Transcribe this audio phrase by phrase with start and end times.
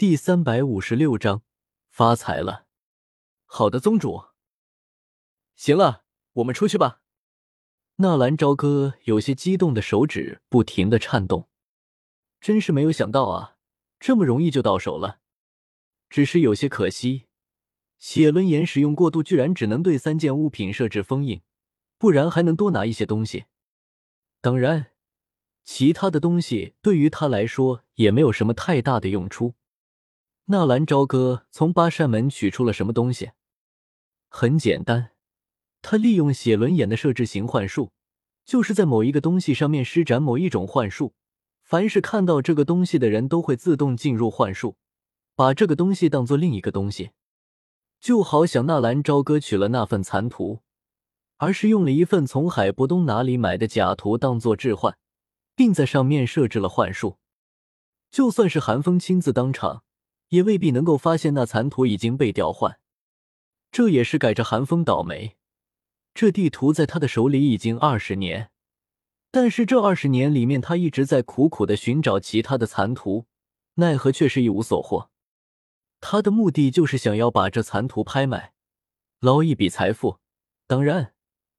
[0.00, 1.42] 第三百五十六章
[1.90, 2.64] 发财了。
[3.44, 4.28] 好的，宗主。
[5.54, 7.02] 行了，我们出去吧。
[7.96, 11.50] 纳兰朝歌有些激动的手指不停的颤动，
[12.40, 13.58] 真是没有想到啊，
[13.98, 15.20] 这么容易就到手了。
[16.08, 17.26] 只是有些可惜，
[17.98, 21.42] 血轮眼使用过度，居然只能对三件物品设置封印，
[21.98, 23.44] 不然还能多拿一些东西。
[24.40, 24.92] 当然，
[25.62, 29.56] 其他的东西对于他来说也没有什么太大的用处。
[30.50, 33.30] 纳兰朝歌从八扇门取出了什么东西？
[34.28, 35.12] 很简单，
[35.80, 37.92] 他利用血轮眼的设置型幻术，
[38.44, 41.14] 就是在某一个东西上面施展某一种幻术，
[41.62, 44.76] 凡是看到这个东西的人都会自动进入幻术，
[45.36, 47.10] 把这个东西当做另一个东西。
[48.00, 50.62] 就好像纳兰朝歌取了那份残图，
[51.36, 54.98] 而是用了一份从海波东哪里买的假图当做置换，
[55.54, 57.18] 并在上面设置了幻术，
[58.10, 59.84] 就算是韩风亲自当场。
[60.30, 62.80] 也未必能够发现那残图已经被调换，
[63.70, 65.36] 这也是改着寒风倒霉。
[66.14, 68.50] 这地图在他的手里已经二十年，
[69.30, 73.26] 但是这二十年里面，他一直在苦苦的寻找其他的残图，
[73.74, 75.10] 奈何却是一无所获。
[76.00, 78.52] 他的目的就是想要把这残图拍卖，
[79.20, 80.18] 捞一笔财富。
[80.66, 81.14] 当然，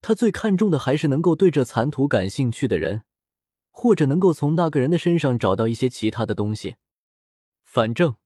[0.00, 3.04] 他最看重的还是能够对这残图感兴趣的人，
[3.70, 6.76] 或者能够从那个人的身上找到一些其他的东西。
[7.62, 8.16] 反正。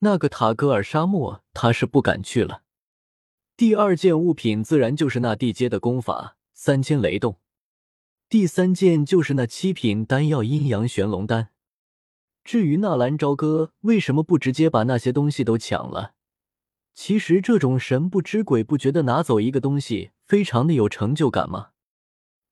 [0.00, 2.62] 那个塔格尔沙漠，他是不敢去了。
[3.56, 7.38] 第二件物品自然就是那地阶的功法三千雷动，
[8.28, 11.50] 第三件就是那七品丹药阴阳玄龙丹。
[12.42, 16.14] 至于纳兰朝歌为什么不直接把那些东西都抢了？
[16.94, 21.72] 其实这种神不知鬼不觉的拿走一个东西，非常的有成就感吗？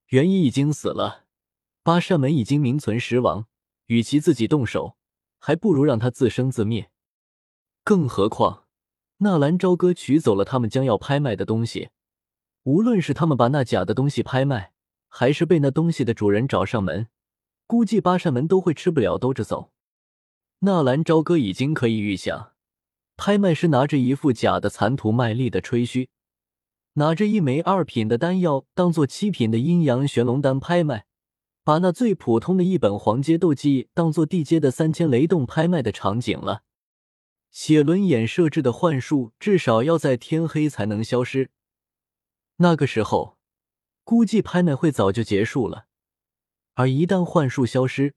[0.08, 1.24] 元一已经死了，
[1.82, 3.46] 八扇门已经名存实亡，
[3.86, 4.98] 与其自己动手，
[5.38, 6.90] 还不如让他自生自灭。
[7.88, 8.64] 更何况，
[9.20, 11.88] 纳兰朝歌取走了他们将要拍卖的东西，
[12.64, 14.72] 无论是他们把那假的东西拍卖，
[15.08, 17.08] 还是被那东西的主人找上门，
[17.66, 19.70] 估计八扇门都会吃不了兜着走。
[20.58, 22.52] 纳兰朝歌已经可以预想，
[23.16, 26.10] 拍卖师拿着一副假的残图卖力的吹嘘，
[26.92, 31.06] 拿着一枚二品的丹药当做七品的阴阳玄龙丹拍卖，
[31.64, 36.64] 把那最普通的一本黄阶斗技当做地阶的三千雷动拍卖的场景了。
[37.50, 41.50] 写轮眼设置的幻术至少要在天黑才能消失，
[42.56, 43.38] 那个时候
[44.04, 45.86] 估计拍卖会早就结束了。
[46.74, 48.14] 而一旦幻术消失，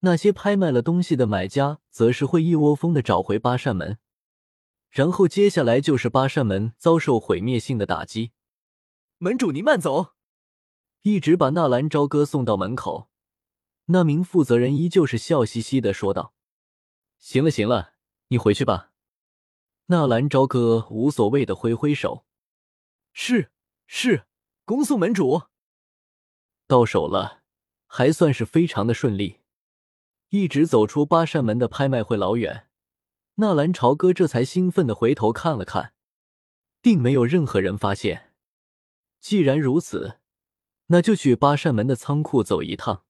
[0.00, 3.98] 那些拍卖了东西的买家则是会一窝蜂的找回八扇门，
[4.90, 8.32] 然后接下来就是八扇门遭受毁灭性的打击。
[9.18, 10.14] 门主，您慢走！
[11.02, 13.08] 一直把纳兰朝歌送到门口，
[13.86, 16.34] 那名负责人依旧是笑嘻嘻的说道
[17.18, 17.94] ：“行了，行了。”
[18.28, 18.90] 你回去吧，
[19.86, 22.26] 纳兰朝歌无所谓的挥挥手，
[23.12, 23.52] 是
[23.86, 24.26] 是，
[24.64, 25.44] 恭送门主。
[26.66, 27.44] 到手了，
[27.86, 29.42] 还算是非常的顺利。
[30.30, 32.68] 一直走出八扇门的拍卖会老远，
[33.36, 35.94] 纳兰朝歌这才兴奋的回头看了看，
[36.80, 38.32] 并没有任何人发现。
[39.20, 40.18] 既然如此，
[40.86, 43.04] 那就去八扇门的仓库走一趟。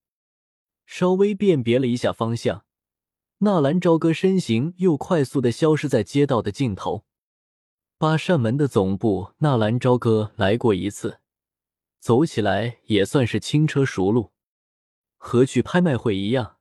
[0.84, 2.66] 稍微辨别了一下方向。
[3.41, 7.05] 纳兰朝歌身形又快速的消失在街道的尽头。
[7.99, 11.21] 八扇门的总部，纳兰朝歌来过一次，
[12.01, 14.33] 走起来也算是轻车熟路。
[15.19, 16.57] 和去拍卖会一样，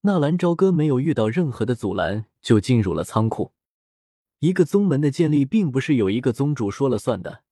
[0.00, 3.52] 纳兰朝歌没有遇到任何的阻拦，就进入了仓库。
[4.40, 7.44] 一个宗门的建立，并不是有一个宗主说了算的，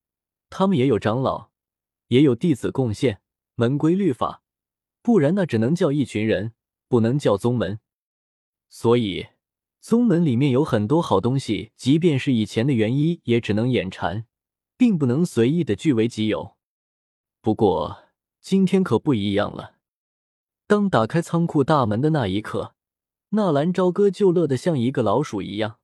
[0.50, 1.50] 他们也有长老，
[2.08, 3.20] 也有弟子贡献，
[3.54, 4.42] 门规律法，
[5.02, 6.52] 不然那只能叫一群人，
[6.88, 7.78] 不能叫宗门。
[8.68, 9.28] 所以，
[9.80, 14.26] 宗门里面有很多好东西，即便是以前的元一，也只能眼馋，
[14.76, 16.56] 并不能随意的据为己有。
[17.40, 18.04] 不过
[18.40, 19.76] 今天可不一样了。
[20.66, 22.74] 当打开仓库大门的那一刻，
[23.30, 25.78] 纳兰朝歌就乐得像一个老鼠一样。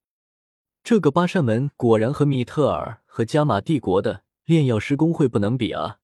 [0.82, 6.00] 这个八扇门果然和米特尔和加玛帝国的炼药师工会不能比啊，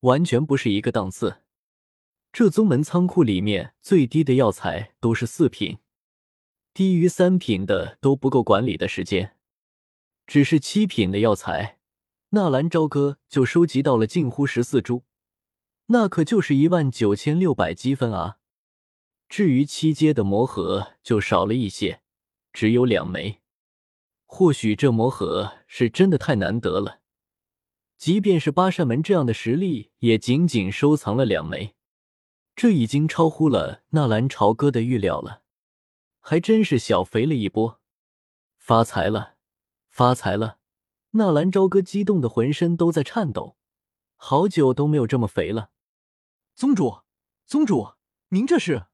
[0.00, 1.42] 完全不是一个档次。
[2.32, 5.78] 这宗门仓库里面最低的药材都是四品。
[6.78, 9.34] 低于三品的都不够管理的时间，
[10.28, 11.80] 只是七品的药材，
[12.28, 15.02] 纳兰朝歌就收集到了近乎十四株，
[15.86, 18.38] 那可就是一万九千六百积分啊！
[19.28, 22.00] 至于七阶的魔核就少了一些，
[22.52, 23.40] 只有两枚。
[24.24, 27.00] 或许这魔核是真的太难得了，
[27.96, 31.74] 即便是八扇门这样的实力，也仅仅收藏了两枚，
[32.54, 35.42] 这已经超乎了纳兰朝歌的预料了。
[36.30, 37.80] 还真是小肥了一波，
[38.58, 39.36] 发财了，
[39.88, 40.58] 发财了！
[41.12, 43.56] 纳兰朝歌激动的浑身都在颤抖，
[44.14, 45.70] 好久都没有这么肥了。
[46.54, 47.00] 宗主，
[47.46, 47.94] 宗主，
[48.28, 48.88] 您这是？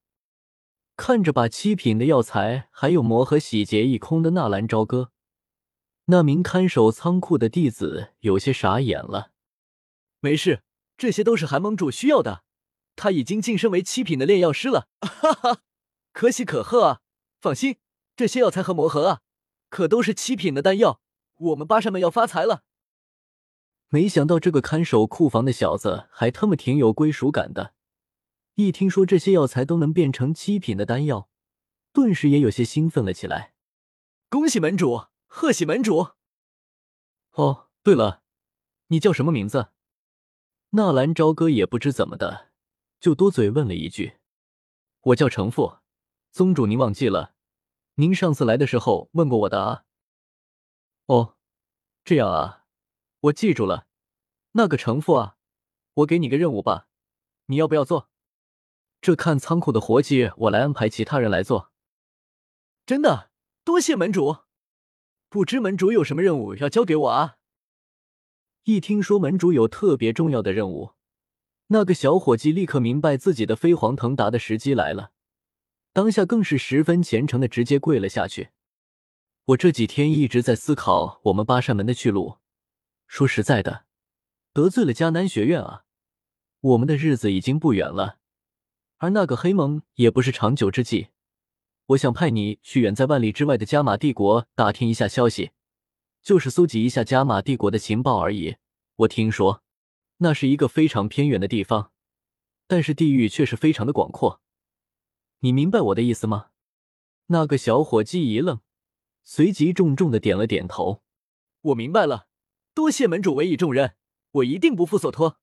[0.97, 5.11] 看着把七品的药材还有魔盒洗劫一空的纳兰朝歌，
[6.05, 9.33] 那名看守仓库的弟子有些傻眼了。
[10.21, 10.63] 没事，
[10.97, 12.45] 这些都是韩盟主需要的，
[12.95, 15.63] 他已经晋升为七品的炼药师了， 哈哈，
[16.13, 17.01] 可喜可贺啊！
[17.44, 17.76] 放心，
[18.17, 19.20] 这些药材和魔盒啊，
[19.69, 21.02] 可都是七品的丹药，
[21.37, 22.64] 我们巴山们要发财了。
[23.91, 27.75] 没想到这个看守库房的小子还他妈挺有归属感的。
[28.55, 31.29] 一听说这些药材都能变成七品的丹药，
[31.93, 33.52] 顿时也有些兴奋了起来。
[34.31, 36.12] 恭喜门主，贺喜门主！
[37.32, 38.23] 哦，对了，
[38.87, 39.69] 你叫什么名字？
[40.70, 42.52] 纳兰朝歌也不知怎么的，
[42.99, 44.14] 就多嘴问了一句
[45.12, 45.81] ：“我叫程父，
[46.35, 47.37] 宗主您忘记了？
[47.95, 49.85] 您上次来的时候问过我的啊。”
[51.07, 51.37] 哦，
[52.05, 52.65] 这样啊，
[53.21, 53.87] 我记住了。
[54.55, 55.37] 那个城父啊，
[55.95, 56.89] 我给你个任务吧，
[57.47, 58.11] 你要不要做？
[59.01, 61.71] 这看仓库的活计，我来安排其他人来做。
[62.85, 63.31] 真的，
[63.63, 64.39] 多谢门主。
[65.29, 67.37] 不知门主有什么任务要交给我啊？
[68.65, 70.95] 一听说门主有特别重要的任务，
[71.69, 75.13] 那个小伙计立刻明白自己的飞黄腾达的时机来了，
[75.94, 78.50] 当下更是十分虔诚的直接跪了下去。
[79.44, 82.38] 我这几天一直在思考我们八扇门的去路。
[83.06, 83.85] 说实在的，
[84.52, 85.85] 得罪了迦南学院啊，
[86.61, 88.19] 我们的日子已经不远了。
[88.96, 91.11] 而那个黑盟也不是长久之计，
[91.87, 95.52] 我想派你去远在万里之外的加玛帝国打听一下消息，
[96.25, 98.56] 就是搜集一下加玛帝国的情报而已。
[98.97, 99.62] 我听说
[100.17, 101.93] 那是一个非常偏远的地方，
[102.67, 104.40] 但是地域却是非常的广阔。
[105.44, 106.46] 你明白我的意思吗？
[107.26, 108.62] 那个小伙计一愣，
[109.23, 111.02] 随即重重的点了点头。
[111.61, 112.29] 我明白了，
[112.73, 113.94] 多谢门主委以重任，
[114.31, 115.38] 我一定不负所托。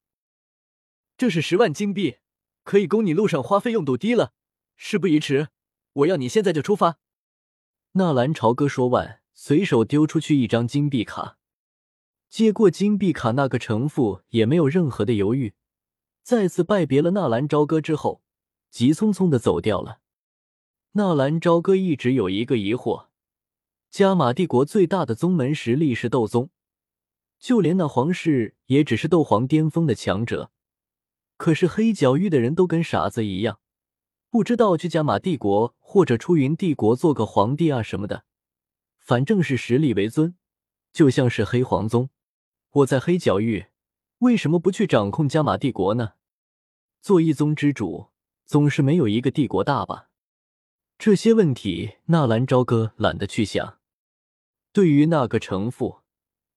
[1.15, 2.17] 这是十万金币。
[2.63, 4.33] 可以供你路上花费用，度低了。
[4.75, 5.49] 事不宜迟，
[5.93, 6.97] 我要你现在就出发。
[7.91, 11.37] 纳兰朝歌说完，随手丢出去一张金币卡。
[12.27, 15.53] 接过金币卡，那个城父也没有任何的犹豫，
[16.23, 18.23] 再次拜别了纳兰朝歌之后，
[18.71, 19.99] 急匆匆的走掉了。
[20.93, 23.07] 纳兰朝歌一直有一个疑惑：
[23.89, 26.49] 加玛帝国最大的宗门实力是斗宗，
[27.37, 30.51] 就连那皇室也只是斗皇巅峰的强者。
[31.37, 33.59] 可是黑角域的人都跟傻子一样，
[34.29, 38.25] 不知道去加玛帝国或者出云帝国做个皇帝啊什么的，
[38.99, 40.35] 反正是实力为尊，
[40.93, 42.09] 就像是黑皇宗。
[42.69, 43.65] 我在黑角域，
[44.19, 46.13] 为什么不去掌控加玛帝国呢？
[47.01, 48.10] 做一宗之主，
[48.51, 50.09] 总是没有一个帝国大吧？
[50.97, 53.79] 这些问题，纳兰朝歌懒得去想。
[54.73, 56.01] 对于那个城父，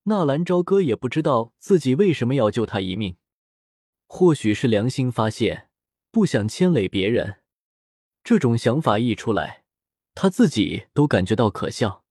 [0.03, 3.15] 纳兰朝歌也不知道自己为什么要救他一命。
[4.07, 5.69] 或许是良心发现，
[6.11, 7.37] 不想牵累别人，
[8.25, 9.63] 这种想法一出来，
[10.13, 12.03] 他自己都感觉到可笑。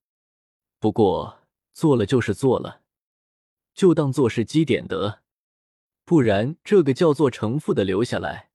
[0.79, 1.41] 不过
[1.75, 2.81] 做了就是做了，
[3.75, 5.19] 就当做是积点德，
[6.07, 8.49] 不然这个叫做城父的留下来，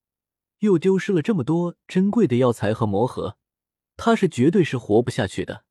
[0.59, 3.38] 又丢失了这么多珍贵的药材和魔盒，
[3.97, 5.65] 他是绝对是活不下去的。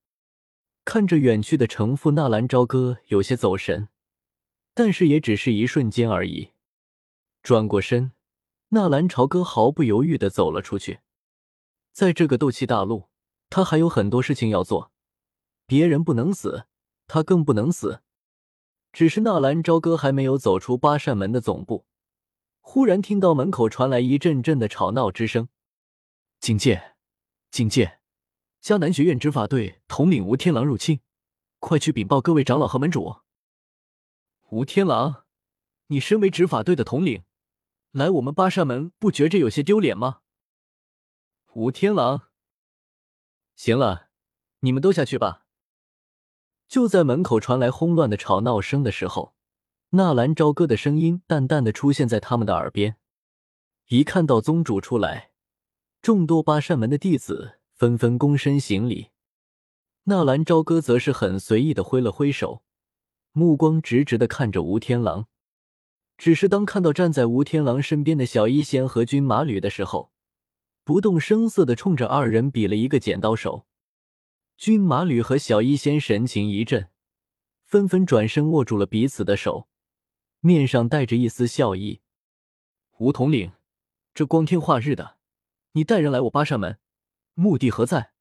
[0.85, 3.88] 看着远去的程父，纳兰朝歌有些走神，
[4.75, 6.52] 但是也只是一瞬间而已。
[7.42, 8.12] 转过身，
[8.71, 11.00] 纳兰朝歌毫不犹豫的走了出去。
[11.92, 13.09] 在这个斗气大陆，
[13.50, 14.92] 他还有很多事情要做。
[15.66, 16.64] 别人不能死，
[17.07, 18.00] 他更不能死。
[18.92, 21.85] 只是纳兰朝歌还没有走出八扇门的总部，
[22.70, 25.48] 忽然听到门口传来一阵阵的吵闹之声。
[26.38, 26.96] 警戒！
[27.50, 28.00] 警戒！
[28.62, 31.00] 迦南学院执法队统领吴天狼入侵，
[31.60, 33.20] 快去禀报各位长老和门主。
[34.50, 35.25] 吴天狼，
[35.87, 37.25] 你身为执法队的统领。
[37.92, 40.20] 来我们八扇门不觉着有些丢脸吗？
[41.54, 42.28] 吴天狼，
[43.56, 44.10] 行了，
[44.60, 45.46] 你们都下去吧。
[46.68, 49.34] 就在门口传来轰乱的吵闹声的时候，
[49.90, 52.97] 纳兰朝歌的声音淡淡的出现在他们的耳边。
[53.87, 55.30] 一看到宗主出来，
[56.02, 59.09] 众多八扇门的弟子纷纷躬身行礼。
[60.04, 62.62] 纳兰朝歌则是很随意的挥了挥手，
[63.33, 65.26] 目光直直的看着吴天狼。
[66.18, 70.12] 只是当看到站在吴天狼身边的小医仙和军马吕的时候，
[70.85, 73.66] 不动声色的冲着二人比了一个剪刀手。
[74.59, 76.88] 军马吕和小医仙神情一震，
[77.64, 79.68] 纷纷转身握住了彼此的手，
[80.40, 82.00] 面上带着一丝笑意。
[82.99, 83.52] 吴统领，
[84.14, 85.16] 这光天化日的，
[85.73, 86.78] 你带人来我八扇门，
[87.35, 88.12] 目的何在？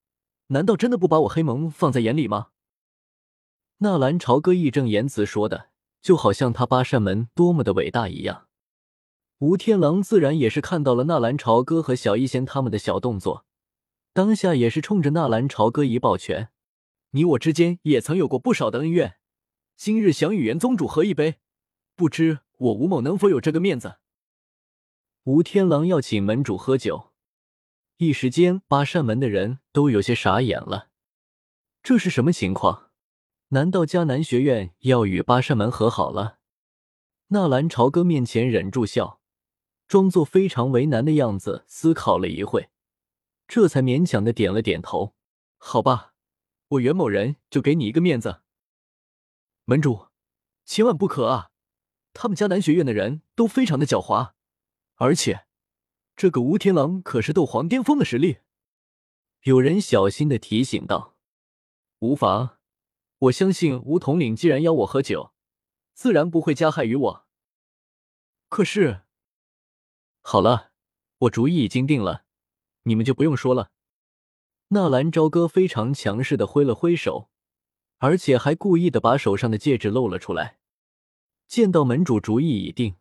[0.48, 2.50] 难道真的不把我黑盟放在眼里吗？
[3.80, 5.70] 纳兰朝歌义正言辞说的，
[6.02, 8.48] 就好像他八扇门多么的伟大一样。
[9.40, 13.46] 吴天狼自然也是看到了纳兰朝歌和小医仙他们的小动作，
[14.14, 16.50] 当下也是冲着纳兰朝歌一抱拳
[17.12, 19.18] ：“你我之间也曾有过不少的恩怨，
[19.76, 21.36] 今日想与元宗主喝一杯，
[21.98, 23.98] 不知我吴某能否有这个面子？”
[25.26, 27.12] 吴天狼要请门主喝酒，
[27.98, 30.90] 一时间八扇门的人都有些傻眼了，
[31.82, 32.92] 这是什么情况？
[33.50, 36.38] 难道迦南学院要与八扇门和好了？
[37.30, 39.20] 纳兰朝歌面前忍住笑。
[39.88, 42.70] 装作非常为难的样子，思考了一会，
[43.48, 45.16] 这才勉强的点了点头。
[45.58, 46.14] 好吧，
[46.68, 48.42] 我袁某人就给你一个面子。
[49.64, 50.08] 门主，
[50.66, 51.52] 千万不可啊！
[52.20, 54.32] 他们迦南学院的人都非常的狡猾，
[54.96, 55.46] 而且
[56.16, 58.40] 这个吴天狼可是斗皇巅峰的实力。
[59.44, 61.16] 有人小心的提醒道
[62.02, 62.58] ：“无妨，
[63.20, 65.32] 我相信吴统领既然邀我喝酒，
[65.94, 67.28] 自然不会加害于我。
[68.50, 69.02] 可是……”
[70.22, 70.72] 好了，
[71.20, 72.24] 我主意已经定了，
[72.84, 73.70] 你们就不用说了。
[74.70, 77.30] 纳兰朝歌非常强势的挥了挥手，
[78.00, 80.58] 而且还故意的把手上的戒指露了出来。
[81.48, 82.96] 见到门主主意已定，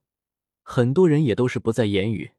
[0.62, 2.32] 很多人也都是不再言语，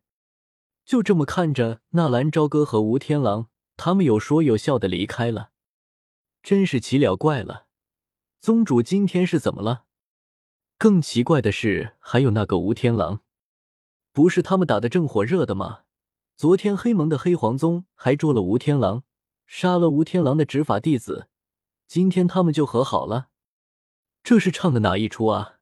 [0.86, 5.52] 就这么看着纳兰朝歌和吴天狼他们有说有笑的离开了。
[6.42, 7.68] 真是奇了怪了，
[8.40, 9.84] 宗主今天是怎么了？
[10.78, 13.22] 更奇怪的是，还有那个吴天狼。
[14.14, 15.82] 不是他们打的正火热的吗？
[16.38, 19.04] 昨天黑盟的黑黄宗还捉了吴天狼，
[19.46, 21.28] 杀了吴天狼的执法弟子，
[21.88, 23.30] 今天他们就和好了，
[24.24, 25.57] 这是唱的哪一出啊？